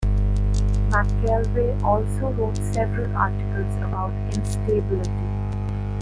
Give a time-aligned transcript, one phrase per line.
[0.89, 5.11] McKelvey also wrote several articles about instability.